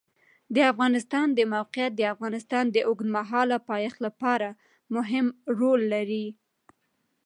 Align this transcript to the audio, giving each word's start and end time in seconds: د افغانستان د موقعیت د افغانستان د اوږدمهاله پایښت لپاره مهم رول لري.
د 0.55 0.57
افغانستان 0.71 1.27
د 1.37 1.39
موقعیت 1.53 1.91
د 1.95 2.01
افغانستان 2.13 2.65
د 2.71 2.77
اوږدمهاله 2.87 3.57
پایښت 3.69 3.97
لپاره 4.07 4.47
مهم 4.95 5.25
رول 5.59 5.81
لري. 5.93 6.27